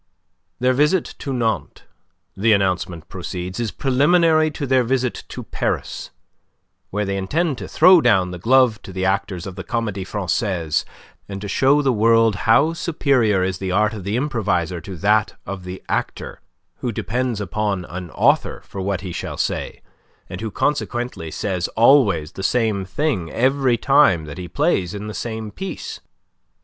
[0.57, 1.83] Their visit to Nantes
[2.35, 6.09] the announcement proceeds is preliminary to their visit to Paris,
[6.89, 10.85] where they intend to throw down the glove to the actors of the Comedie Francaise,
[11.29, 15.35] and to show the world how superior is the art of the improviser to that
[15.45, 16.41] of the actor
[16.77, 19.83] who depends upon an author for what he shall say,
[20.27, 25.13] and who consequently says always the same thing every time that he plays in the
[25.13, 25.99] same piece.